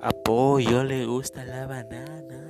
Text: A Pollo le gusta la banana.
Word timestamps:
A 0.00 0.12
Pollo 0.12 0.84
le 0.84 1.04
gusta 1.04 1.44
la 1.44 1.66
banana. 1.66 2.47